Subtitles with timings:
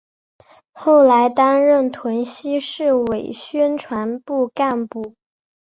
[0.71, 5.13] 后来担任屯溪市委宣传部干部。